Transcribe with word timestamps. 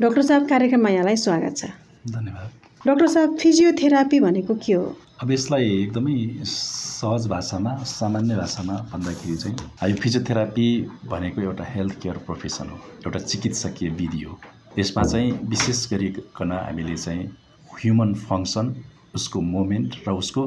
Doctor 0.00 0.22
साहब 0.22 0.48
कार्यक्रममा 0.48 0.90
यहाँलाई 0.90 1.16
स्वागत 1.16 1.56
छ। 1.56 1.64
धन्यवाद। 2.10 2.86
डाक्टर 2.86 3.06
साहब 3.08 3.36
फिजियोथेरापी 3.38 4.18
भनेको 4.20 4.54
के 4.58 4.72
हो? 4.72 4.84
अब 5.22 5.30
यसलाई 5.30 5.68
एकदमै 5.82 6.14
सहज 6.44 7.26
भाषामा 7.30 7.74
सामान्य 7.86 8.36
भाषामा 8.36 8.74
भन्दाखेरि 8.92 9.36
चाहिँ 9.36 9.90
यो 9.90 9.96
फिजियोथेरापी 9.96 10.66
भनेको 11.06 11.40
एउटा 11.40 11.64
हेल्थ 11.64 12.00
केयर 12.02 12.16
प्रोफेसन 12.26 12.70
हो 12.70 12.78
एउटा 13.06 13.18
चिकित्सकीय 13.18 13.90
विधि 13.90 14.22
हो। 14.22 14.38
यसमा 14.78 15.02
चाहिँ 15.04 15.30
विशेष 15.46 15.86
गरिकन 15.92 16.52
हामीले 16.52 16.96
चाहिँ 16.96 17.30
ह्युमन 17.70 18.14
फङ्सन 18.26 18.74
उसको 19.14 19.40
मोमेन्ट 19.54 19.94
र 20.08 20.12
उसको 20.18 20.46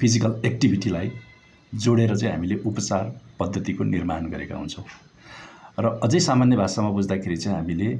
फिजिकल 0.00 0.40
एक्टिभिटीलाई 0.50 1.12
जोडेर 1.72 2.16
चाहिँ 2.16 2.34
हामीले 2.34 2.58
उपचार 2.66 3.14
पद्धतिको 3.38 3.84
निर्माण 3.94 4.30
गरेका 4.34 4.56
हुन्छौँ। 4.56 4.84
र 5.78 5.98
अझै 6.02 6.20
सामान्य 6.26 6.56
भाषामा 6.56 6.90
बुझ्दाखेरि 6.90 7.36
चाहिँ 7.36 7.58
हामीले 7.58 7.98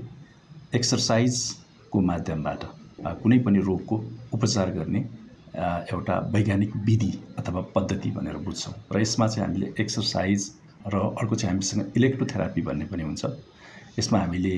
एक्सर्साइजको 0.75 2.01
माध्यमबाट 2.01 2.65
कुनै 3.23 3.39
पनि 3.47 3.59
रोगको 3.63 3.97
उपचार 4.35 4.71
गर्ने 4.71 5.01
एउटा 5.93 6.19
वैज्ञानिक 6.35 6.77
विधि 6.87 7.13
अथवा 7.39 7.61
पद्धति 7.75 8.11
भनेर 8.11 8.37
बुझ्छौँ। 8.47 8.75
र 8.93 9.01
यसमा 9.01 9.27
चाहिँ 9.29 9.47
हामीले 9.47 9.73
एक्सर्साइज 9.81 10.51
र 10.87 10.95
अर्को 11.21 11.35
चाहिँ 11.35 11.53
हामीसँग 11.53 11.93
इलेक्ट्रोथेरापी 11.97 12.63
भन्ने 12.63 12.85
पनि 12.85 13.03
हुन्छ। 13.03 13.25
यसमा 13.99 14.19
हामीले 14.19 14.57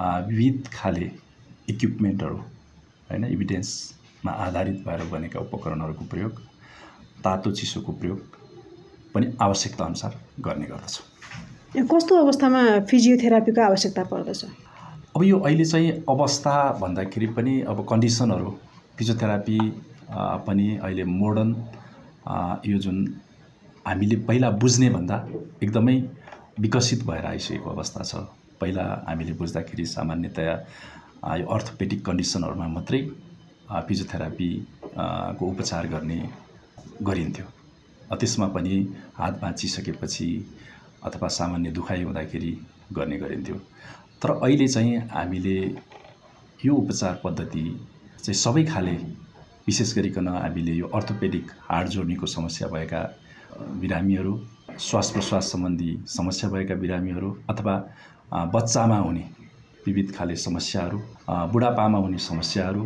विविध 0.00 0.68
खाले 0.74 1.10
इक्विपमेन्टहरू 1.68 2.36
होइन 3.10 3.24
इभिडेन्समा 3.26 4.32
आधारित 4.46 4.78
भएर 4.86 5.04
बनेका 5.12 5.40
उपकरणहरूको 5.40 6.04
प्रयोग 6.12 6.40
तातो 7.24 7.50
चिसोको 7.52 7.92
प्रयोग 7.92 8.18
पनि 9.14 9.26
आवश्यकता 9.40 9.84
अनुसार 9.84 10.12
गर्ने 10.40 10.66
गर्दछौँ। 10.66 11.84
कस्तो 11.92 12.16
अवस्थामा 12.16 12.62
फिजियोथेरापीको 12.90 13.60
आवश्यकता 13.62 14.04
पर्दछ? 14.12 14.44
अब 15.18 15.22
यो 15.24 15.38
अहिले 15.38 15.64
चाहिँ 15.64 15.90
अवस्था 16.08 16.54
भन्दाखेरि 16.80 17.26
पनि 17.34 17.52
अब 17.66 17.78
कन्डिसनहरू 17.90 18.50
फिजियोथेरापी 18.98 19.58
पनि 20.46 20.66
अहिले 20.78 21.04
मोडर्न 21.04 21.50
यो 22.66 22.78
जुन 22.78 22.98
हामीले 23.86 24.16
पहिला 24.28 24.50
बुझ्ने 24.62 24.90
भन्दा 24.90 25.16
एकदमै 25.62 25.96
विकसित 26.62 27.02
भएर 27.06 27.26
आइसकेको 27.26 27.70
अवस्था 27.70 28.02
छ। 28.02 28.14
पहिला 28.60 28.84
हामीले 29.08 29.32
बुझ्दाखेरि 29.42 29.86
सामान्यतया 29.86 30.54
यो 31.34 31.46
अर्थोपेडिक 31.54 32.04
कन्डिसनहरूमा 32.06 32.68
मात्रै 32.78 33.02
फिजियोथेरापी 33.88 34.50
को 35.38 35.46
उपचार 35.50 35.86
गर्ने 35.94 36.20
गरिन्थ्यो। 37.02 37.46
त्यसमा 38.14 38.48
पनि 38.54 38.74
हात 39.18 39.40
भाँचिसकेपछि 39.42 40.28
अथवा 41.02 41.28
सामान्य 41.40 41.70
दुखाइ 41.74 42.02
हुँदाखेरि 42.02 42.52
गर्ने 42.92 43.16
गरिन्थ्यो। 43.18 43.58
तर 44.22 44.30
अहिले 44.30 44.66
चाहिँ 44.68 44.96
हामीले 45.10 45.56
यो 46.60 46.74
उपचार 46.74 47.20
पद्धति 47.24 47.64
चाहिँ 48.24 48.34
सबै 48.34 48.64
खाले 48.64 48.94
विशेष 49.66 49.94
गरिकन 49.96 50.28
हामीले 50.28 50.72
यो 50.74 50.86
अर्थोपेडिक 50.94 51.50
हाड 51.68 51.88
जोड्नेको 51.94 52.26
समस्या 52.26 52.68
भएका 52.68 53.02
बिरामीहरू 53.80 54.32
श्वास 54.86 55.10
प्रश्वास 55.10 55.52
सम्बन्धी 55.52 55.90
समस्या 56.16 56.50
भएका 56.50 56.74
बिरामीहरू 56.82 57.30
अथवा 57.50 57.74
बच्चामा 58.54 58.98
हुने 58.98 59.24
विविध 59.86 60.14
खाले 60.16 60.36
समस्याहरू 60.46 60.98
बुढापामा 61.52 61.98
हुने 61.98 62.18
समस्याहरू 62.26 62.82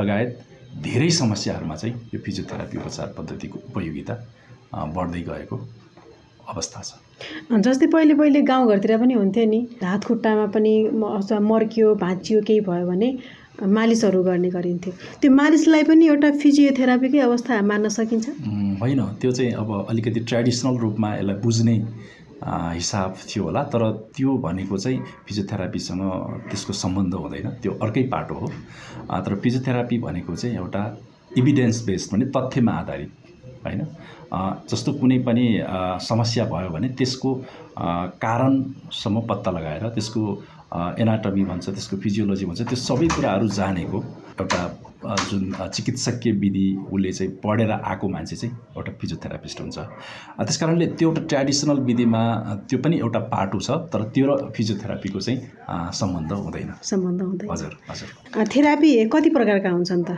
लगायत 0.00 0.38
धेरै 0.82 1.10
समस्याहरूमा 1.20 1.76
चाहिँ 1.76 1.94
यो 2.14 2.20
फिजियोथेरापी 2.24 2.78
उपचार 2.78 3.14
पद्धतिको 3.18 3.58
उपयोगिता 3.68 4.14
बढ्दै 4.96 5.22
गएको। 5.28 5.56
अवस्था 6.50 6.80
छ। 6.82 6.90
जस्तै 7.64 7.86
पहिले 7.94 8.14
पहिले 8.14 8.40
गाउँघरतिर 8.52 8.96
पनि 8.98 9.14
हुन्थ्यो 9.14 9.44
नि 9.50 9.60
हात 9.82 10.04
खुट्टामा 10.04 10.46
पनि 10.54 10.72
अथवा 10.86 11.38
मर्कियो 11.50 11.94
भाँचियो 12.04 12.40
केही 12.48 12.60
भयो 12.68 12.86
भने 12.86 13.08
मालिसहरू 13.60 14.22
गर्ने 14.24 14.50
गरिन्थ्यो। 14.50 14.92
त्यो 15.20 15.30
मालिसलाई 15.32 15.82
पनि 15.84 16.06
एउटा 16.06 16.30
फिजियोथेरापीकै 16.42 17.18
अवस्था 17.20 17.60
मान्न 17.62 17.88
सकिन्छ? 17.92 18.26
होइन 18.80 19.00
त्यो 19.20 19.30
चाहिँ 19.32 19.52
अब 19.52 19.68
अलिकति 19.90 20.20
ट्रेडिसनल 20.30 20.76
रूपमा 20.80 21.08
यसलाई 21.16 21.36
बुझ्ने 21.44 21.76
हिसाब 22.40 23.16
थियो 23.28 23.44
होला 23.44 23.62
तर 23.68 23.82
त्यो 24.16 24.36
भनेको 24.40 24.76
चाहिँ 24.78 24.98
फिजियोथेरापीसँग 25.28 26.02
त्यसको 26.48 26.72
सम्बन्ध 26.72 27.14
हुँदैन 27.14 27.48
त्यो 27.62 27.72
अर्कै 27.84 28.02
पाटो 28.08 28.34
हो। 28.34 28.48
तर 29.20 29.34
फिजियोथेरापी 29.44 29.98
भनेको 29.98 30.36
चाहिँ 30.36 30.56
एउटा 30.56 30.82
इभिडेन्स 31.38 31.84
बेस्ड 31.86 32.12
भने 32.12 32.24
तथ्यमा 32.36 32.72
आधारित 32.72 33.10
होइन? 33.64 33.80
जस्तो 34.70 34.92
कुनै 35.00 35.18
पनि 35.26 35.46
समस्या 36.08 36.44
भयो 36.52 36.70
भने 36.70 36.88
त्यसको 36.98 37.30
कारणसम्म 38.24 39.20
पत्ता 39.28 39.50
लगाएर 39.50 39.88
त्यसको 39.96 40.22
एनाटमी 41.02 41.44
भन्छ 41.44 41.66
त्यसको 41.68 41.96
फिजियोलोजी 42.02 42.44
भन्छ 42.46 42.60
त्यो 42.70 42.78
सबै 42.88 43.08
कुराहरू 43.16 43.48
जानेको 43.58 43.98
एउटा 44.40 44.60
जुन 45.30 45.42
चिकित्सकीय 45.74 46.32
विधि 46.40 46.66
उसले 46.92 47.12
चाहिँ 47.12 47.32
पढेर 47.44 47.70
आएको 47.72 48.08
मान्छे 48.08 48.36
चाहिँ 48.36 48.54
एउटा 48.76 48.92
फिजियोथेरापिस्ट 49.00 49.60
हुन्छ। 49.60 49.78
त्यस 50.46 50.56
कारणले 50.60 50.86
त्यो 50.98 51.08
एउटा 51.08 51.22
ट्रेडिसनल 51.30 51.78
विधिमा 51.88 52.22
त्यो 52.70 52.78
पनि 52.84 52.96
एउटा 52.98 53.20
पाटो 53.32 53.60
छ 53.60 53.70
तर 53.92 54.02
त्यो 54.14 54.24
र 54.28 54.50
फिजियोथेरापीको 54.56 55.20
चाहिँ 55.20 55.38
सम्बन्ध 56.00 56.32
हुँदैन। 56.32 56.70
सम्बन्ध 56.90 57.22
हुँदैन। 57.22 57.50
हजुर 57.50 57.72
हजुर। 57.90 58.08
थेरापी 58.54 58.90
कति 59.12 59.30
प्रकारका 59.36 59.70
हुन्छन् 59.70 60.04
त? 60.04 60.10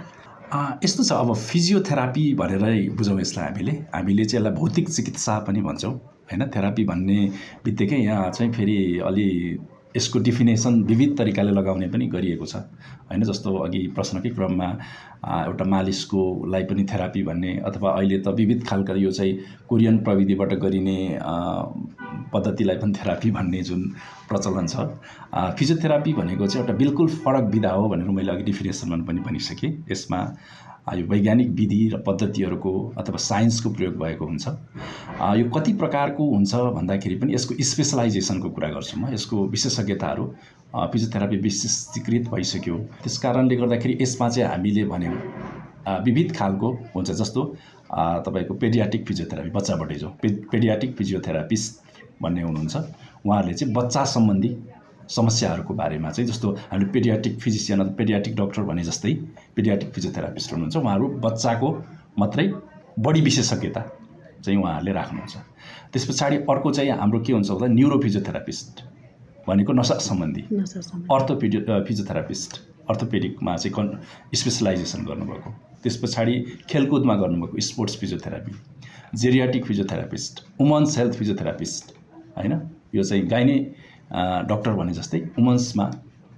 यस्तो 0.53 1.05
छ 1.05 1.13
अब 1.13 1.33
फिजियोथेरापी 1.33 2.23
भनेरै 2.35 2.89
बुझौँ 2.97 3.21
यसलाई 3.21 3.47
हामीले। 3.47 3.73
हामीले 3.95 4.25
चाहिँ 4.25 4.41
यसलाई 4.41 4.55
भौतिक 4.61 4.89
चिकित्सा 4.89 5.39
पनि 5.49 5.61
भन्छौँ 5.63 5.93
होइन? 6.29 6.43
थेरापी 6.53 6.85
भन्ने 6.85 7.19
बित्तिकै 7.65 7.97
यहाँ 7.97 8.31
चाहिँ 8.31 8.53
फेरि 8.53 8.77
अलि 9.01 9.29
यसको 9.97 10.19
डिफिनेसन 10.19 10.83
विविध 10.85 11.17
तरिकाले 11.19 11.53
लगाउने 11.53 11.89
पनि 11.89 12.07
गरिएको 12.07 12.47
छ। 12.47 12.57
होइन 13.11 13.23
जस्तो 13.23 13.55
अघि 13.57 13.81
प्रश्नकै 13.95 14.31
क्रममा 14.31 14.69
एउटा 15.23 15.65
मालिसकोलाई 15.65 16.63
पनि 16.65 16.85
थेरापी 16.93 17.23
भन्ने 17.23 17.53
अथवा 17.67 17.91
अहिले 17.91 18.19
त 18.19 18.29
विविध 18.35 18.65
खालका 18.67 18.95
यो 18.95 19.11
चाहिँ 19.13 19.33
कोरियन 19.69 19.99
प्रविधिबाट 20.05 20.53
गरिने 20.65 20.99
पद्धतिलाई 22.33 22.77
पनि 22.77 22.93
थेरापी 22.99 23.31
भन्ने 23.31 23.63
जुन 23.63 23.83
प्रचलन 24.29 24.67
छ। 24.67 24.75
फिजियोथेरापी 25.59 26.13
भनेको 26.13 26.47
चाहिँ 26.47 26.65
एउटा 26.65 26.77
बिल्कुल 26.79 27.09
फरक 27.23 27.45
विधा 27.53 27.71
हो 27.71 27.89
भनेर 27.89 28.09
मैले 28.09 28.33
अघि 28.33 28.45
डिफिनेसनमा 28.45 29.05
पनि 29.05 29.21
भनिसकेँ। 29.21 29.73
यसमा 29.93 30.21
यो 30.91 31.07
वैज्ञानिक 31.07 31.49
विधि 31.59 31.89
र 31.95 31.99
पद्धतिहरूको 32.07 32.73
अथवा 32.99 33.17
साइन्सको 33.23 33.71
प्रयोग 33.71 33.95
भएको 33.99 34.27
हुन्छ। 34.27 34.49
यो 35.39 35.49
कति 35.55 35.73
प्रकारको 35.79 36.25
हुन्छ 36.31 36.55
भन्दाखेरि 36.79 37.17
पनि 37.17 37.35
यसको 37.35 37.55
स्पेसलाइजेसनको 37.63 38.51
कुरा 38.51 38.69
गर्छु 38.69 38.97
म। 38.99 39.13
यसको 39.15 39.47
विशेषज्ञताहरू 39.49 40.25
फिजियोथेरापी 40.75 41.37
विशेषीकृत 41.47 42.29
भइसक्यो। 42.35 42.77
त्यस 43.03 43.19
कारणले 43.19 43.57
गर्दाखेरि 43.57 43.99
यसमा 44.03 44.29
चाहिँ 44.29 44.49
हामीले 44.51 44.85
भन्यौँ 44.91 45.17
विविध 46.07 46.35
खालको 46.37 46.69
हुन्छ 46.95 47.11
जस्तो 47.11 47.43
तपाईँको 48.27 48.55
पेडियाटिक 48.55 49.07
फिजियोथेरापी 49.07 49.51
बच्चाबाटै 49.51 49.95
जो 50.03 50.09
पे 50.23 50.29
पेडियाटिक 50.51 50.97
फिजियोथेरापिस्ट 50.97 52.23
भन्ने 52.23 52.43
हुनुहुन्छ। 52.43 52.77
उहाँहरूले 53.27 53.55
चाहिँ 53.55 53.75
बच्चा 53.75 54.05
सम्बन्धी 54.05 54.51
समस्याहरूको 55.15 55.75
बारेमा 55.75 56.11
चाहिँ 56.11 56.29
जस्तो 56.31 56.49
हामीले 56.71 56.91
पेडियाटिक 56.93 57.39
फिजिसियन 57.41 57.81
अथवा 57.81 57.95
पेडियाटिक 57.99 58.37
डक्टर 58.37 58.63
भने 58.71 58.83
जस्तै 58.85 59.13
पेडियाटिक 59.57 59.93
फिजियोथेरापिस्ट 59.95 60.53
हुनुहुन्छ 60.53 60.77
उहाँहरू 60.77 61.09
बच्चाको 61.25 61.69
मात्रै 62.19 62.47
बढी 62.99 63.21
विशेषज्ञता 63.21 63.81
चाहिँ 64.45 64.59
उहाँहरूले 64.61 64.93
राख्नुहुन्छ। 64.93 65.37
त्यस 65.93 66.05
पछाडि 66.09 66.37
अर्को 66.51 66.71
चाहिँ 66.73 66.91
हाम्रो 67.01 67.21
के 67.21 67.33
हुन्छ 67.33 67.51
भन्दा 67.51 67.67
न्युरो 67.75 67.99
फिजियोथेरापिस्ट 68.03 68.83
भनेको 69.47 69.73
नसा 69.73 69.95
सम्बन्धी 70.09 70.43
अर्थोपिडियो 71.13 71.61
फिजियोथेरापिस्ट 71.89 72.61
अर्थोपेडिकमा 72.91 73.57
चाहिँ 73.57 73.75
कन् 73.77 73.89
स्पेसलाइजेसन 74.35 75.05
गर्नुभएको। 75.07 75.51
त्यस 75.83 75.97
पछाडि 76.03 76.35
खेलकुदमा 76.71 77.15
गर्नुभएको 77.23 77.61
sports 77.69 77.97
physiotherapy 78.01 78.53
geriatric 79.23 79.65
physiotherapist 79.67 80.45
women's 80.61 80.99
health 80.99 81.15
physiotherapist 81.19 81.85
होइन? 82.37 82.53
यो 82.95 83.03
चाहिँ 83.03 83.27
गाइने 83.29 83.57
डक्टर 84.13 84.73
भने 84.73 84.93
जस्तै 84.93 85.19
वुमन्समा 85.39 85.91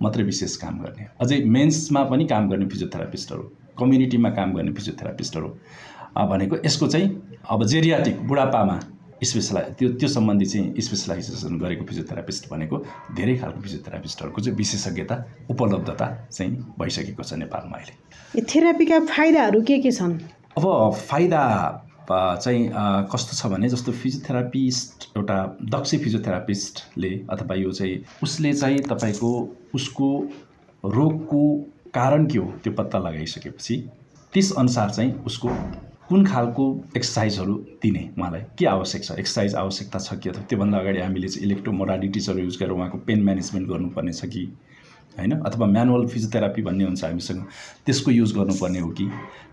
मात्रै 0.02 0.24
विशेष 0.24 0.56
काम 0.56 0.78
गर्ने। 0.82 1.06
अझै 1.20 1.38
मेन्समा 1.56 2.02
पनि 2.10 2.24
काम 2.26 2.48
गर्ने 2.50 2.66
फिजियोथेरापिस्टहरू 2.68 3.42
कम्युनिटीमा 3.78 4.30
काम 4.30 4.52
गर्ने 4.54 4.72
फिजियोथेरापिस्टहरू। 4.72 5.48
भनेको 6.14 6.56
यसको 6.66 6.86
चाहिँ 6.86 7.08
अब 7.50 7.64
जेरियाटिक 7.66 8.20
बुढापामा 8.28 8.78
स्पेसलाइ 9.24 9.64
त्यो 9.78 9.88
त्यो 9.98 10.08
सम्बन्धी 10.08 10.46
चाहिँ 10.46 10.80
स्पेसलाइजेसन 10.80 11.58
गरेको 11.58 11.84
फिजियोथेरापिस्ट 11.84 12.50
भनेको 12.50 12.76
धेरै 13.16 13.34
खालको 13.36 13.60
फिजियोथेरापिस्टहरूको 13.60 14.40
चाहिँ 14.40 14.56
विशेषज्ञता 14.58 15.16
उपलब्धता 15.50 16.06
चाहिँ 16.30 16.52
भइसकेको 16.78 17.22
छ 17.22 17.32
नेपालमा 17.42 17.76
अहिले। 17.78 18.42
थेरापीका 18.42 18.98
फाइदाहरू 19.10 19.62
के 19.62 19.78
के 19.78 19.90
छन्? 19.90 20.18
अब 20.58 20.64
फाइदा 20.92 21.40
चाहिँ 22.12 22.68
कस्तो 23.12 23.36
छ 23.36 23.52
भने 23.52 23.68
जस्तो 23.68 23.92
फिजियोथेरापिस्ट 23.92 25.08
एउटा 25.16 25.36
दक्ष 25.62 25.94
फिजियोथेरापिस्टले 25.94 27.10
अथवा 27.30 27.54
यो 27.54 27.72
चाहिँ 27.72 28.04
उसले 28.22 28.52
चाहिँ 28.52 28.78
तपाईँको 28.78 29.30
उसको 29.74 30.10
रोगको 30.84 31.42
कारण 31.94 32.26
के 32.26 32.38
हो 32.38 32.52
त्यो 32.64 32.72
पत्ता 32.72 32.98
लगाइसकेपछि 32.98 33.76
त्यसअनुसार 34.32 34.90
चाहिँ 34.90 35.12
उसको 35.26 35.48
कुन 36.08 36.24
खालको 36.26 36.64
एक्सर्साइजहरू 36.96 37.54
दिने 37.82 38.10
उहाँलाई? 38.18 38.40
के 38.58 38.66
आवश्यक 38.66 39.04
छ? 39.04 39.12
एक्सर्साइज 39.12 39.54
आवश्यकता 39.54 39.98
छ 39.98 40.14
कि? 40.14 40.28
अथवा 40.28 40.42
त्योभन्दा 40.42 40.78
अगाडि 40.78 41.00
हामीले 41.00 41.28
चाहिँ 41.28 41.46
इलेक्ट्रो 41.46 41.72
मोडालिटिजहरू 41.72 42.38
युज 42.38 42.58
गरेर 42.60 42.70
उहाँको 42.70 42.98
पेन 42.98 43.22
म्यानेजमेन्ट 43.24 43.68
गर्नुपर्ने 43.68 44.12
छ 44.12 44.24
कि? 44.24 44.44
होइन? 45.18 45.32
अथवा 45.46 45.66
म्यानुअल 45.66 46.06
फिजियोथेरापी 46.08 46.62
भन्ने 46.62 46.84
हुन्छ 46.84 47.04
हामीसँग। 47.04 47.40
त्यसको 47.86 48.10
युज 48.10 48.32
गर्नुपर्ने 48.36 48.78
हो 48.78 48.88
कि? 48.90 49.06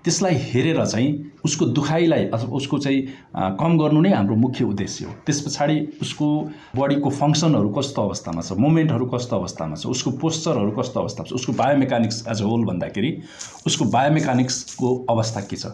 त्यसलाई 0.03 0.35
हेरेर 0.51 0.85
चाहिँ 0.85 1.09
उसको 1.45 1.65
दुखाइलाई 1.77 2.25
अथवा 2.33 2.55
उसको 2.57 2.77
चाहिँ 2.79 3.01
कम 3.59 3.77
गर्नु 3.77 4.01
नै 4.01 4.13
हाम्रो 4.13 4.35
मुख्य 4.35 4.65
उद्देश्य 4.65 5.05
हो। 5.05 5.11
त्यस 5.25 5.41
पछाडि 5.41 5.77
उसको 6.01 6.27
बडीको 6.75 7.09
फङ्सनहरू 7.09 7.69
कस्तो 7.77 8.01
अवस्थामा 8.01 8.41
छ? 8.41 8.51
मुभमेन्टहरू 8.57 9.05
कस्तो 9.13 9.35
अवस्थामा 9.37 9.75
छ? 9.75 9.85
उसको 9.85 10.11
पोस्चरहरू 10.17 10.71
कस्तो 10.79 10.99
अवस्थामा 10.99 11.29
छ? 11.29 11.33
उसको 11.33 11.53
बायोमेकानिक्स 11.53 12.25
एज 12.27 12.41
अ 12.41 12.45
होल 12.45 12.65
भन्दाखेरि 12.65 13.11
उसको 13.67 13.85
बायोमेकानिक्सको 13.85 14.95
अवस्था 15.09 15.41
के 15.41 15.55
छ? 15.55 15.65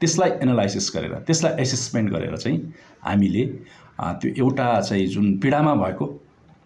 त्यसलाई 0.00 0.30
एनालाइसिस 0.42 0.92
गरेर 0.94 1.14
त्यसलाई 1.26 1.62
एसेसमेन्ट 1.62 2.10
गरेर 2.10 2.36
चाहिँ 2.36 2.58
हामीले 3.02 3.44
त्यो 3.98 4.30
एउटा 4.38 4.66
चाहिँ 4.80 5.06
जुन 5.10 5.38
पीडामा 5.42 5.74
भएको 5.74 6.06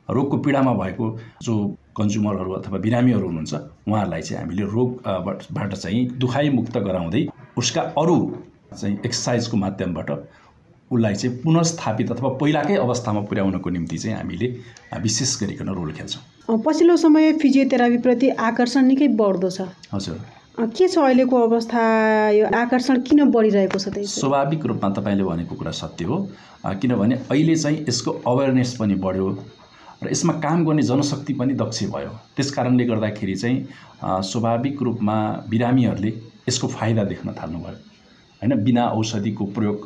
रोगको 0.09 0.37
पीडामा 0.45 0.73
भएको 0.75 1.07
जो 1.43 1.55
कन्ज्युमरहरू 1.97 2.53
अथवा 2.53 2.79
बिरामीहरू 2.79 3.27
हुनुहुन्छ 3.27 3.55
उहाँहरूलाई 3.89 4.23
चाहिँ 4.23 4.43
हामीले 4.43 4.65
रोगबाट 4.73 5.43
बाट 5.53 5.75
चाहिँ 5.75 6.07
दुखाइ 6.19 6.49
मुक्त 6.51 6.79
गराउँदै 6.79 7.27
उसका 7.59 7.83
अरू 7.99 8.17
चाहिँ 8.81 8.97
एक्सर्साइजको 9.07 9.57
माध्यमबाट 9.57 10.11
उसलाई 10.91 11.15
चाहिँ 11.15 11.37
पुनस्थापित 11.39 12.11
अथवा 12.13 12.29
पहिलाकै 12.41 12.77
अवस्थामा 12.77 13.21
पुर्याउनको 13.29 13.71
निम्ति 13.71 13.99
चाहिँ 13.99 14.17
हामीले 14.17 14.49
विशेष 15.03 15.41
गरिकन 15.43 15.69
रोल 15.75 15.93
खेल्छौँ। 15.93 16.59
पछिल्लो 16.67 16.97
समय 16.97 17.33
फिजियोथेरापीप्रति 17.43 18.29
आकर्षण 18.49 18.85
निकै 18.87 19.09
बढ्दो 19.17 19.51
छ। 19.51 19.69
हजुर। 19.93 20.19
के 20.61 20.89
छ 20.89 20.99
अहिलेको 20.99 21.37
अवस्था? 21.43 21.81
यो 22.37 22.47
आकर्षण 22.57 23.01
किन 23.09 23.25
बढिरहेको 23.31 23.79
छ 23.79 23.89
त्यही 23.89 24.07
स्वाभाविक 24.07 24.67
रूपमा 24.67 24.91
तपाईँले 24.99 25.25
भनेको 25.25 25.55
कुरा 25.57 25.71
सत्य 25.73 26.05
हो। 26.05 26.17
किनभने 26.67 27.15
अहिले 27.31 27.57
चाहिँ 27.57 27.85
यसको 27.89 28.11
अवेरनेस 28.27 28.77
पनि 28.81 28.95
बढ्यो। 29.01 29.29
र 30.03 30.11
यसमा 30.11 30.33
काम 30.45 30.65
गर्ने 30.67 30.83
जनशक्ति 30.83 31.33
पनि 31.41 31.55
दक्ष 31.55 31.83
भयो। 31.95 32.13
त्यस 32.37 32.51
कारणले 32.51 32.85
गर्दाखेरि 32.85 33.35
चाहिँ 33.35 33.57
स्वाभाविक 34.31 34.83
रूपमा 34.83 35.17
बिरामीहरूले 35.51 36.13
यसको 36.49 36.67
फाइदा 36.69 37.05
देख्न 37.13 37.33
थाल्नुभयो। 37.41 37.77
होइन 38.43 38.53
बिना 38.65 38.85
औषधिको 38.99 39.45
प्रयोग 39.57 39.77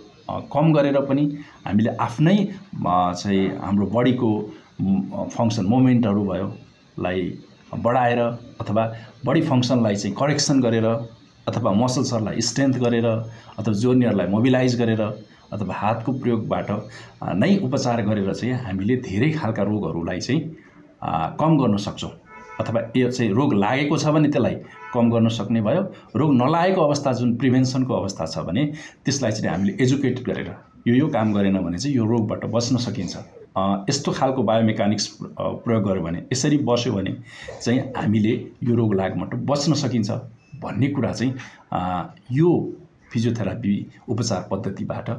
कम 0.53 0.73
गरेर 0.73 1.01
पनि 1.09 1.25
हामीले 1.67 1.91
आफ्नै 2.01 2.37
चाहिँ 2.83 3.45
हाम्रो 3.63 3.87
बडीको 3.87 4.31
फङ्सन 5.37 5.65
मोमेन्टहरू 5.67 6.23
भयो 6.31 6.49
लाई 6.99 7.21
बढाएर 7.85 8.21
अथवा 8.63 8.83
बडी 9.27 9.43
फङ्सनलाई 9.43 9.97
चाहिँ 9.97 10.15
करेक्सन 10.17 10.61
गरेर 10.63 10.87
अथवा 11.49 11.71
मसल्सहरूलाई 11.83 12.41
स्ट्रेन्थ 12.41 12.77
गरेर 12.79 13.07
अथवा 13.07 13.75
जोर्नीहरूलाई 13.83 14.27
मोबिलाइज 14.27 14.81
गरेर 14.81 15.03
अथवा 15.53 15.75
हातको 15.75 16.13
प्रयोगबाट 16.13 16.71
नै 17.43 17.57
उपचार 17.67 18.03
गरेर 18.07 18.33
चाहिँ 18.35 18.55
हामीले 18.65 18.97
धेरै 19.09 19.31
खालका 19.33 19.63
रोगहरूलाई 19.63 20.21
चाहिँ 20.21 20.41
कम 21.41 21.59
गर्न 21.59 21.77
सक्छौँ। 21.87 22.11
अथवा 22.61 22.81
यो 22.97 23.11
चाहिँ 23.11 23.33
रोग 23.33 23.55
लागेको 23.55 23.97
छ 23.99 24.07
भने 24.17 24.29
त्यसलाई 24.29 24.55
कम 24.93 25.11
गर्न 25.11 25.29
सक्ने 25.29 25.61
भयो। 25.63 25.83
रोग 26.17 26.31
नलागेको 26.35 26.81
अवस्था 26.81 27.13
जुन 27.13 27.37
प्रिभेन्सनको 27.37 27.95
अवस्था 27.95 28.27
छ 28.27 28.39
भने 28.49 28.65
त्यसलाई 29.05 29.33
चाहिँ 29.33 29.51
हामीले 29.53 29.77
एजुकेट 29.85 30.23
गरेर 30.27 30.49
यो 30.89 30.95
यो 30.95 31.09
काम 31.09 31.33
गरेन 31.35 31.59
भने 31.63 31.79
चाहिँ 31.79 31.97
यो 31.97 32.05
रोगबाट 32.07 32.45
बच्न 32.55 32.77
सकिन्छ। 32.87 33.17
यस्तो 33.89 34.13
खालको 34.13 34.43
बायोमेकानिक्स 34.43 35.07
प्रयोग 35.41 35.83
गऱ्यो 35.89 36.03
भने 36.03 36.19
यसरी 36.33 36.57
बस्यो 36.65 36.93
भने 36.93 37.13
चाहिँ 37.61 37.81
हामीले 37.97 38.33
यो 38.65 38.75
रोग 38.77 38.95
लागबाट 38.95 39.35
बच्न 39.51 39.75
सकिन्छ 39.85 40.11
भन्ने 40.65 40.89
कुरा 40.97 41.13
चाहिँ 41.13 41.33
यो 42.33 42.51
फिजियोथेरापी 43.13 43.75
उपचार 44.09 44.49
पद्धतिबाट 44.51 45.11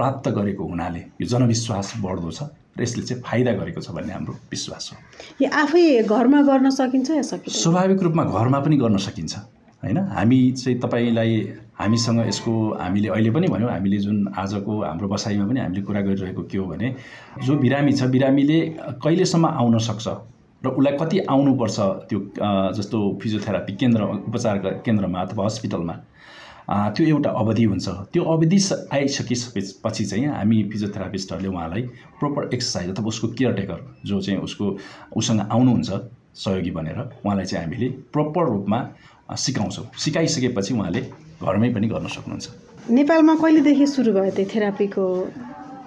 प्राप्त 0.00 0.28
गरेको 0.40 0.64
हुनाले 0.72 1.04
यो 1.20 1.26
जनविश्वास 1.28 1.92
बढ्दो 2.02 2.30
छ 2.32 2.50
र 2.78 2.82
यसले 2.82 3.02
चाहिँ 3.04 3.22
फाइदा 3.22 3.52
गरेको 3.60 3.80
छ 3.80 3.90
भन्ने 3.92 4.12
हाम्रो 4.12 4.34
विश्वास 4.50 4.90
हो। 4.92 4.98
यो 5.44 5.48
आफै 5.62 5.86
घरमा 6.02 6.42
गर्न 6.50 6.70
सकिन्छ 6.76 7.10
या 7.10 7.22
सकिन्छ 7.30 7.56
स्वाभाविक 7.56 8.02
रूपमा 8.02 8.24
घरमा 8.24 8.60
पनि 8.66 8.76
गर्न 8.84 8.96
सकिन्छ 9.06 9.34
होइन? 9.82 9.98
हामी 10.16 10.40
चाहिँ 10.52 10.78
तपाईँलाई 10.80 11.32
हामीसँग 11.80 12.20
यसको 12.28 12.52
हामीले 12.80 13.08
अहिले 13.08 13.30
पनि 13.36 13.46
भन्यौँ 13.48 13.70
हामीले 13.70 13.98
जुन 13.98 14.16
आजको 14.38 14.72
हाम्रो 14.82 15.08
बसाइमा 15.08 15.46
पनि 15.48 15.60
हामीले 15.60 15.82
कुरा 15.82 16.00
गरिरहेको 16.08 16.42
के 16.52 16.58
हो 16.58 16.66
भने 16.72 16.94
जो 17.46 17.56
बिरामी 17.58 17.92
छ 17.92 18.02
बिरामीले 18.14 18.58
कहिलेसम्म 19.04 19.46
आउन 19.60 19.78
सक्छ 19.88 20.06
र 20.62 20.68
उसलाई 20.68 20.96
कति 21.00 21.18
आउनुपर्छ 21.34 21.78
त्यो 22.08 22.18
जस्तो 22.76 22.98
फिजियोथेरापी 23.22 23.72
केन्द्र 23.80 24.02
उपचार 24.28 24.56
केन्द्रमा 24.84 25.20
अथवा 25.20 25.44
हस्पिटलमा 25.44 25.96
त्यो 26.68 27.06
एउटा 27.06 27.30
अवधि 27.30 27.64
हुन्छ। 27.64 27.88
त्यो 28.12 28.22
अवधि 28.24 28.58
स- 28.58 28.86
आइसकिसकेपछि 28.92 30.04
चाहिँ 30.04 30.26
हामी 30.26 30.62
फिजियोथेरापिस्टहरूले 30.72 31.48
उहाँलाई 31.48 31.82
प्रोपर 32.20 32.50
एक्सर्साइज 32.54 32.90
अथवा 32.90 33.06
उसको 33.08 33.28
केयरटेकर 33.38 33.78
जो 34.06 34.20
चाहिँ 34.20 34.38
उसको 34.40 34.76
उसँग 35.16 35.40
आउनुहुन्छ 35.50 35.90
सहयोगी 36.44 36.70
बनेर 36.70 36.98
उहाँलाई 37.26 37.44
चाहिँ 37.46 37.64
हामीले 37.64 37.88
प्रोपर 38.12 38.44
रूपमा 38.54 38.78
सिकाउँछौँ। 39.36 39.84
सिकाइसकेपछि 40.04 40.74
उहाँले 40.74 41.00
घरमै 41.42 41.68
पनि 41.74 41.86
गर्न 41.88 42.06
सक्नुहुन्छ। 42.06 42.46
नेपालमा 42.90 43.34
कहिलेदेखि 43.42 43.86
सुरु 43.86 44.12
भयो 44.12 44.30
त्यो 44.36 44.44
थेरापीको 44.54 45.04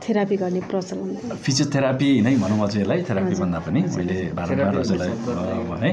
थेरापी 0.04 0.36
गर्ने 0.38 0.62
प्रचलन? 0.72 1.10
फिजियोथेरापी 1.44 2.10
नै 2.28 2.36
भनौँ 2.44 2.60
अझै 2.68 2.80
यसलाई 2.82 3.02
थेरापी 3.10 3.36
भन्दा 3.40 3.60
पनि 3.66 3.82
मैले 3.96 4.18
बारम्बार 4.36 4.76
अझैलाई 4.84 5.10
अ, 5.10 5.36
भने। 5.72 5.90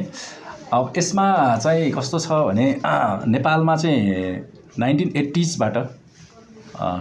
अब 0.73 0.93
यसमा 0.99 1.27
चाहिँ 1.63 1.91
कस्तो 1.95 2.19
छ 2.19 2.31
भने 2.51 2.67
नेपालमा 3.35 3.75
चाहिँ 3.77 4.50
नाइन्टिन 4.79 5.13
एट्टिजबाट 5.17 5.77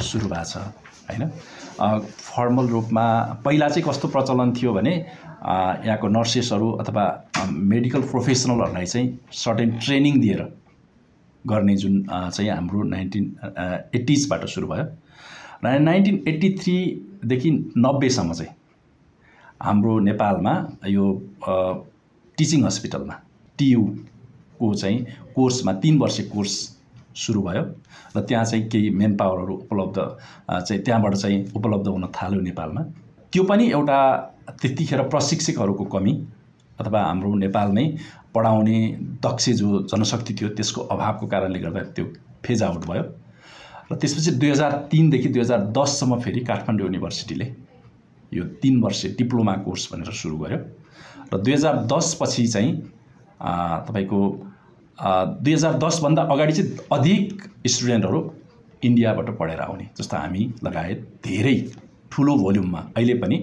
सुरु 0.04 0.28
भएको 0.28 0.44
छ 0.44 0.58
होइन? 1.10 1.30
फर्मल 1.80 2.68
रूपमा 2.68 3.06
पहिला 3.46 3.68
चाहिँ 3.70 3.84
कस्तो 3.90 4.08
प्रचलन 4.08 4.54
थियो 4.54 4.74
भने 4.74 4.92
यहाँको 4.92 6.08
नर्सेसहरू 6.08 6.72
अथवा 6.84 7.04
मेडिकल 7.50 8.02
प्रोफेसनलहरूलाई 8.02 8.86
चाहिँ 8.86 9.20
सर्टेन 9.34 9.72
ट्रेनिङ 9.86 10.20
दिएर 10.22 10.42
गर्ने 11.48 11.76
जुन 11.76 12.04
चाहिँ 12.10 12.50
हाम्रो 12.52 12.84
नाइन्टिन 12.84 13.26
एट्टिजबाट 13.96 14.46
सुरु 14.46 14.68
भयो। 14.68 14.84
र 15.64 15.80
नाइन्टिन 15.80 16.24
एट्टी 16.28 16.50
थ्रीदेखि 16.60 17.52
नब्बेसम्म 17.78 18.34
चाहिँ 18.34 18.52
हाम्रो 19.62 20.00
नेपालमा 20.00 20.54
यो 20.88 21.06
टिचिङ 22.38 22.66
हस्पिटलमा 22.66 23.16
टियुको 23.60 24.74
चाहिँ 24.74 25.06
कोर्समा 25.36 25.74
तिन 25.74 25.98
वर्षे 26.00 26.24
कोर्स 26.24 26.56
सुरु 27.16 27.42
भयो 27.42 27.64
र 28.16 28.22
त्यहाँ 28.22 28.46
चाहिँ 28.46 28.68
केही 28.70 28.90
मेन 28.90 29.16
पावरहरू 29.18 29.54
उपलब्ध 29.56 29.98
चाहिँ 30.50 30.82
त्यहाँबाट 30.84 31.16
चाहिँ 31.16 31.46
उपलब्ध 31.56 31.88
हुन 31.88 32.06
थाल्यो 32.16 32.42
नेपालमा। 32.42 32.82
त्यो 33.34 33.44
पनि 33.44 33.70
एउटा 33.72 34.00
त्यतिखेर 34.62 35.02
प्रशिक्षकहरूको 35.10 35.86
कमी 35.86 36.14
अथवा 36.80 37.02
हाम्रो 37.04 37.34
नेपालमै 37.36 37.86
पढाउने 38.36 38.78
दक्ष 39.24 39.50
जो 39.60 39.82
जनशक्ति 39.92 40.34
थियो 40.34 40.50
त्यसको 40.58 40.82
अभावको 40.94 41.28
कारणले 41.28 41.60
गर्दा 41.60 41.82
त्यो 41.96 42.06
फेज 42.46 42.64
आउट 42.64 42.86
भयो। 42.88 43.04
र 43.92 43.96
त्यसपछि 43.96 44.32
दुई 44.38 44.50
हजार 44.50 44.72
तिनदेखि 44.92 45.30
दुई 45.30 45.42
हजार 45.42 45.60
दससम्म 45.78 46.20
फेरि 46.22 46.42
काठमाडौँ 46.46 46.86
युनिभर्सिटीले 46.86 47.48
यो 48.32 48.44
तिन 48.62 48.82
वर्ष 48.82 49.06
डिप्लोमा 49.18 49.54
कोर्स 49.66 49.90
भनेर 49.94 50.12
सुरु 50.14 50.38
गर्यो। 50.38 50.60
र 51.34 51.38
दुई 51.38 51.54
हजार 51.54 51.76
दसपछि 51.86 52.48
चाहिँ 52.48 52.72
तपाईँको 53.88 54.20
दुई 55.02 55.54
हजार 55.54 55.78
दसभन्दा 55.80 56.22
अगाडि 56.32 56.54
चाहिँ 56.54 56.78
अधिक 56.92 57.44
स्टुडेन्टहरू 57.68 58.20
इन्डियाबाट 58.84 59.30
पढेर 59.40 59.60
आउने 59.62 59.86
जस्तो 59.98 60.18
हामी 60.18 60.44
लगायत 60.64 61.08
धेरै 61.26 61.56
ठुलो 62.12 62.36
भोल्युममा 62.38 62.80
अहिले 62.98 63.14
पनि 63.22 63.38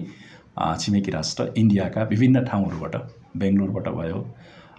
छिमेकी 0.81 1.11
राष्ट्र 1.11 1.53
इन्डियाका 1.57 2.03
विभिन्न 2.11 2.43
ठाउँहरूबाट 2.45 2.95
बेङ्गलोरबाट 3.41 3.87
भयो 3.97 4.19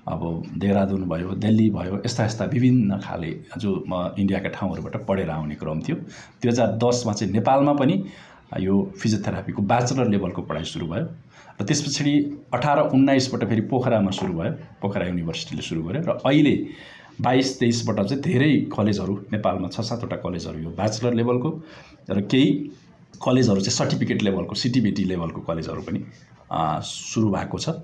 अब 0.08 0.23
देहरादुन 0.58 1.02
भयो 1.08 1.35
दिल्ली 1.44 1.68
भयो 1.70 2.00
यस्ता 2.04 2.25
यस्ता 2.25 2.44
विभिन्न 2.54 2.99
खाले 3.00 3.32
जो 3.58 3.70
इन्डियाका 4.18 4.49
ठाउँहरूबाट 4.49 4.97
पढेर 5.08 5.30
आउने 5.30 5.54
क्रम 5.54 5.80
थियो। 5.88 5.97
दुई 5.97 6.50
हजार 6.50 6.76
दसमा 6.85 7.12
चाहिँ 7.12 7.32
नेपालमा 7.32 7.73
पनि 7.80 8.02
यो 8.61 8.75
फिजियोथेरापीको 9.00 9.62
ब्याचलर 9.62 10.08
लेभलको 10.08 10.42
पढाइ 10.42 10.64
सुरु 10.64 10.87
भयो। 10.87 11.06
र 11.61 11.65
त्यस 11.65 11.81
पछाडि 11.85 12.15
अठार 12.55 12.79
उन्नाइसबाट 12.95 13.43
फेरि 13.49 13.62
पोखरामा 13.71 14.11
सुरु 14.19 14.33
भयो। 14.38 14.53
पोखरा 14.83 15.07
युनिभर्सिटीले 15.07 15.62
सुरु 15.62 15.83
गर्यो 15.83 16.03
र 16.07 16.11
अहिले 16.25 16.55
बाइस 17.21 17.59
तेइसबाट 17.61 17.99
चाहिँ 18.00 18.23
धेरै 18.23 18.53
कलेजहरू 18.71 19.15
नेपालमा 19.33 19.69
छ 19.69 19.81
सातवटा 19.83 20.17
कलेजहरू 20.23 20.59
यो 20.62 20.71
ब्याचलर 20.79 21.15
लेभलको 21.21 21.50
र 22.11 22.21
केही 22.31 22.47
कलेजहरू 23.19 23.61
चाहिँ 23.61 23.77
सर्टिफिकेट 23.77 24.23
लेभलको 24.23 24.55
सिटिबिटी 24.55 25.05
लेभलको 25.12 25.41
कलेजहरू 25.49 25.83
पनि 25.83 26.00
सुरु 26.87 27.29
भएको 27.35 27.59
छ। 27.59 27.75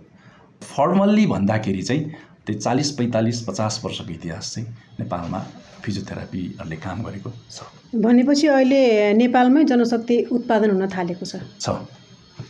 फर्मल्ली 0.62 1.26
भन्दाखेरि 1.26 1.82
चाहिँ 1.82 2.02
त्यो 2.46 2.54
चालिस 2.60 2.90
पैँतालिस 2.98 3.40
पचास 3.42 3.80
वर्षको 3.84 4.12
इतिहास 4.12 4.54
चाहिँ 4.54 4.68
नेपालमा 5.00 5.38
फिजियोथेरापीहरूले 5.82 6.76
काम 6.86 7.02
गरेको 7.02 7.30
छ। 7.50 7.66
भनेपछि 8.06 8.46
अहिले 8.46 8.80
नेपालमै 9.18 9.64
जनशक्ति 9.64 10.16
उत्पादन 10.30 10.70
हुन 10.70 10.88
थालेको 10.94 11.26
छ। 11.26 11.42
छ। 11.60 11.68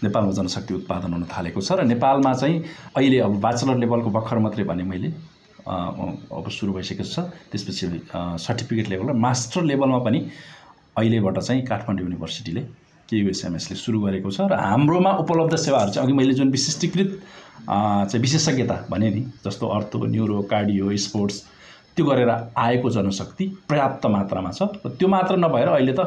नेपालमा 0.06 0.32
जनशक्ति 0.38 0.75
उत्पादन 0.75 1.12
हुन 1.12 1.25
थालेको 1.32 1.61
छ 1.61 1.73
र 1.80 1.84
नेपालमा 1.84 2.32
चाहिँ 2.34 2.56
अहिले 2.96 3.18
अब 3.26 3.40
ब्याचलर 3.40 3.76
लेभलको 3.84 4.11
भर्खर 4.16 4.38
मात्रै 4.44 4.64
भने 4.64 4.84
मैले 4.84 5.08
अब 5.64 6.46
सुरु 6.50 6.73
भइसकेको 6.73 7.04
छ। 7.04 7.18
त्यसपछि 7.50 7.87
सर्टिफिकेट 8.44 8.88
लेभल 8.88 9.06
र 9.08 9.12
मास्टर 9.16 9.62
लेभलमा 9.64 9.99
पनि 10.06 10.20
अहिलेबाट 10.96 11.38
चाहिँ 11.38 11.62
काठमाडौँ 11.66 12.04
युनिभर्सिटीले 12.04 12.62
केयुएसएमएसले 13.08 13.76
सुरु 13.76 14.00
गरेको 14.00 14.30
छ 14.30 14.49
र 14.50 14.54
हाम्रोमा 14.54 15.12
उपलब्ध 15.25 15.56
सेवाहरू 15.56 15.90
चाहिँ 15.92 16.06
अघि 16.06 16.16
मैले 16.16 16.34
जुन 16.34 16.50
विशिष्टीकृत 16.50 17.11
चाहिँ 17.64 18.20
विशेषज्ञता 18.20 18.76
भने 18.90 19.11
नि 19.11 19.23
जस्तो 19.44 19.66
अर्थो 19.76 20.04
न्युरो 20.06 20.42
कार्डियो 20.52 20.96
स्पोर्ट्स 21.06 21.37
त्यो 21.96 22.04
गरेर 22.06 22.30
आएको 22.58 22.90
जनशक्ति 22.90 23.44
पर्याप्त 23.70 24.06
मात्रामा 24.06 24.50
छ। 24.50 24.62
र 24.84 24.88
त्यो 24.98 25.08
मात्र 25.08 25.36
नभएर 25.36 25.68
अहिले 25.68 25.94
त 25.94 26.00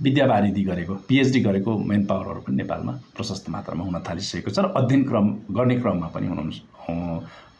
विद्यावारिधि 0.00 0.62
गरेको 0.62 0.94
पिएचडी 1.08 1.40
गरेको 1.40 1.70
मेन 1.78 2.06
पावरहरू 2.06 2.40
पनि 2.46 2.56
नेपालमा 2.56 2.92
प्रशस्त 3.16 3.50
मात्रामा 3.50 3.84
हुन 3.84 3.98
थालिसकेको 4.08 4.50
छ। 4.50 4.58
र 4.58 4.66
अध्ययन 4.70 5.02
क्रम 5.08 5.26
गर्ने 5.50 5.76
क्रममा 5.82 6.08
पनि 6.14 6.26
हुनुहुन्छ 6.30 6.56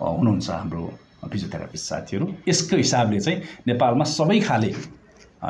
हुनुहुन्छ 0.01 0.51
हाम्रो 0.51 0.83
फिजियोथेरापिस्ट 1.23 1.85
साथीहरू। 1.87 2.27
यसको 2.49 2.77
हिसाबले 2.77 3.21
चाहिँ 3.21 3.39
नेपालमा 3.67 4.05
सबै 4.05 4.39
खाले 4.41 4.71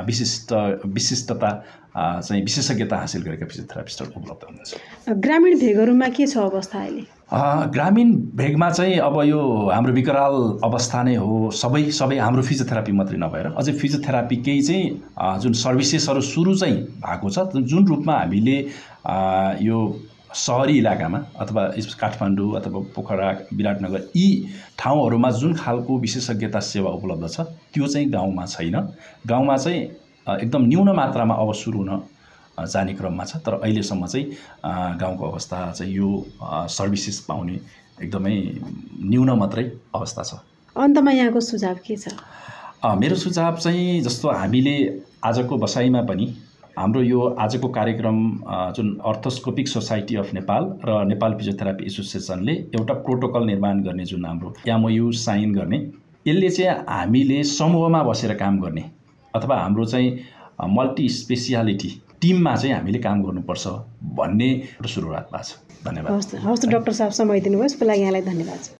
विशिष्ट 0.00 0.52
विशिष्टता 0.88 1.50
चाहिँ 1.96 2.42
विशेषज्ञता 2.42 2.96
हासिल 2.96 3.22
गरेका 3.22 3.46
फिजियोथेरापिस्टहरू 3.46 4.20
उपलब्ध 4.20 4.44
हुनुहुन्छ 4.44 5.18
ग्रामीण 5.25 5.58
भेगहरूमा 5.58 6.08
के 6.16 6.26
छ 6.26 6.37
अवस्था 6.38 6.78
अहिले 6.78 7.04
ग्रामीण 7.72 8.12
भेगमा 8.37 8.70
चाहिँ 8.70 8.96
अब 9.00 9.20
यो 9.25 9.40
हाम्रो 9.70 9.92
विकराल 9.92 10.37
अवस्था 10.64 11.02
नै 11.02 11.14
हो 11.16 11.50
सबै 11.54 11.82
सबै 11.90 12.16
हाम्रो 12.18 12.42
फिजियोथेरापी 12.42 12.92
मात्रै 12.92 13.18
नभएर 13.18 13.46
अझै 13.54 13.72
फिजियोथेरापी 13.75 14.37
केही 14.49 14.62
चाहिँ 14.62 15.40
जुन 15.40 15.52
सर्भिसेसहरू 15.61 16.20
सुरु 16.30 16.54
चाहिँ 16.54 16.76
भएको 17.04 17.30
छ 17.30 17.64
जुन 17.66 17.87
रूपमा 17.87 18.16
हामीले 18.18 18.58
यो 19.64 19.78
सहरी 20.34 20.78
इलाकामा 20.78 21.18
अथवा 21.40 21.62
काठमाडौँ 22.00 22.50
अथवा 22.56 22.80
पोखरा 22.94 23.28
विराटनगर 23.52 24.00
यी 24.16 24.28
ठाउँहरूमा 24.78 25.30
जुन 25.40 25.54
खालको 25.56 25.98
विशेषज्ञता 25.98 26.60
सेवा 26.60 26.90
उपलब्ध 26.90 27.28
छ 27.28 27.40
त्यो 27.74 27.86
चाहिँ 27.86 28.08
गाउँमा 28.10 28.46
छैन। 28.46 28.76
गाउँमा 29.26 29.56
चाहिँ 29.56 29.80
एकदम 30.40 30.62
न्यून 30.66 30.90
मात्रामा 30.96 31.34
अब 31.34 31.52
सुरु 31.54 31.78
हुन 31.78 32.02
जाने 32.66 32.94
क्रममा 32.94 33.24
छ। 33.24 33.36
तर 33.44 33.60
अहिलेसम्म 33.60 34.06
चाहिँ 34.06 34.26
गाउँको 35.00 35.30
अवस्था 35.30 35.70
चाहिँ 35.72 35.92
यो 35.94 36.08
सर्भिसेस 36.68 37.20
पाउने 37.28 37.58
एकदमै 38.02 38.36
न्यून 39.04 39.30
मात्रै 39.38 39.64
अवस्था 39.94 40.22
छ। 40.22 40.34
अन्तमा 40.76 41.10
यहाँको 41.12 41.40
सुझाव 41.40 41.76
के 41.86 41.96
छ? 41.96 42.08
मेरो 42.82 43.16
सुझाव 43.16 43.56
चाहिँ 43.56 44.00
जस्तो 44.02 44.30
हामीले 44.30 44.76
आजको 45.24 45.56
बसाइमा 45.58 46.02
पनि 46.02 46.26
हाम्रो 46.79 47.00
यो 47.02 47.21
आजको 47.38 47.69
कार्यक्रम 47.69 48.19
जुन 48.76 48.87
अर्थोस्कोपिक 49.07 49.69
सोसाइटी 49.69 50.14
अफ 50.17 50.33
नेपाल 50.35 50.69
र 50.85 51.05
नेपाल 51.07 51.35
फिजियोथेरापी 51.38 51.85
एसोसिएसनले 51.85 52.52
एउटा 52.75 52.95
प्रोटोकल 53.07 53.45
निर्माण 53.47 53.83
गर्ने 53.83 54.05
जुन 54.05 54.25
हाम्रो 54.26 54.52
एमओयु 54.69 55.11
साइन 55.23 55.52
गर्ने 55.55 55.79
यसले 56.26 56.50
चाहिँ 56.50 56.85
हामीले 56.88 57.43
समूहमा 57.52 58.02
बसेर 58.02 58.35
काम 58.35 58.61
गर्ने 58.61 58.85
अथवा 59.35 59.57
हाम्रो 59.57 59.85
चाहिँ 59.85 60.09
मल्टी 60.71 61.09
स्पेसियालिटी 61.19 61.91
टिममा 62.21 62.55
चाहिँ 62.57 62.75
हामीले 62.76 62.99
काम 63.05 63.23
गर्नुपर्छ 63.23 63.67
भन्ने 64.17 64.50
सुरुवात 64.87 65.29
भएको 65.33 65.45
छ। 65.45 65.57
धन्यवाद। 65.85 66.11
हवस् 66.12 66.35
हवस् 66.45 66.67
डक्टर 66.67 66.93
साहब 66.93 67.12
समय 67.12 67.41
दिनुभयो 67.41 67.64
यसको 67.64 67.85
लागि 67.85 68.00
यहाँलाई 68.00 68.23
धन्यवाद। 68.23 68.62